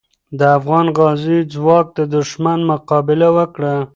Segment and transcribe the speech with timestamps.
[0.39, 3.73] د افغان غازیو ځواک د دښمن مقابله وکړه.